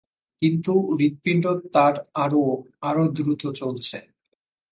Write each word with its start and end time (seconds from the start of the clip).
কিন্তু 0.41 0.73
হৃৎপিণ্ড 0.99 1.45
তার 1.73 1.95
আরো, 2.15 2.43
আরো 2.81 3.03
দ্রুত 3.07 3.43
চলছে। 3.55 3.97